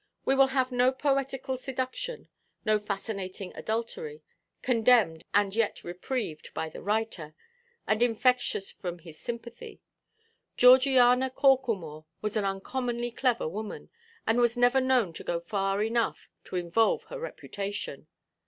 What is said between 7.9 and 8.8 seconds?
infectious